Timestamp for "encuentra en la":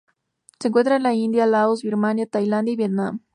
0.69-1.13